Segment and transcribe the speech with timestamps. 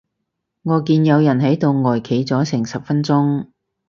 [0.63, 3.45] 我見有人喺度呆企咗成十分鐘